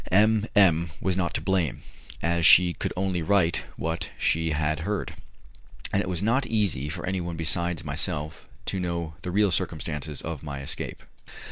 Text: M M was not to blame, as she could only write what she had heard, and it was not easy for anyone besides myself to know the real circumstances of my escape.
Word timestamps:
M 0.11 0.47
M 0.55 0.89
was 0.99 1.15
not 1.15 1.35
to 1.35 1.41
blame, 1.41 1.83
as 2.23 2.43
she 2.43 2.73
could 2.73 2.91
only 2.97 3.21
write 3.21 3.65
what 3.75 4.09
she 4.17 4.49
had 4.49 4.79
heard, 4.79 5.13
and 5.93 6.01
it 6.01 6.09
was 6.09 6.23
not 6.23 6.47
easy 6.47 6.89
for 6.89 7.05
anyone 7.05 7.37
besides 7.37 7.83
myself 7.83 8.43
to 8.65 8.79
know 8.79 9.13
the 9.21 9.29
real 9.29 9.51
circumstances 9.51 10.23
of 10.23 10.41
my 10.41 10.61
escape. 10.61 11.03